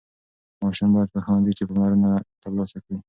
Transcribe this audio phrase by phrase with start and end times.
[0.61, 2.11] ماشوم باید په ښوونځي کې پاملرنه
[2.41, 2.97] ترلاسه کړي.